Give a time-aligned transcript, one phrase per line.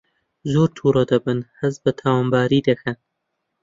[0.51, 2.97] زۆر تووڕە دەبن هەست بە تاوانباری دەکەن